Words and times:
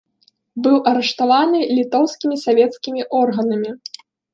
Быў 0.67 0.77
арыштаваны 0.93 1.59
літоўскімі 1.77 2.41
савецкімі 2.49 3.01
органамі. 3.25 3.71